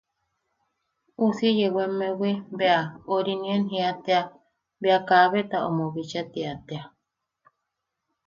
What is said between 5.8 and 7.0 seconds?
bicha tia tea.